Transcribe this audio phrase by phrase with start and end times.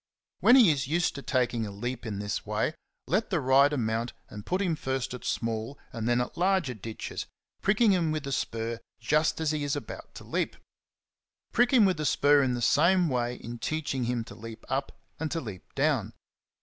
[0.39, 2.73] When he is used to taking a leap in this way,
[3.07, 7.27] let the rider mount and put him first at small and then at larger ditches,
[7.61, 10.55] pricking him with the spur^^ just as he is about to leap.
[11.51, 14.91] Prick him with the spur in the same way in teaching him to leap up
[15.19, 16.13] and to leap down.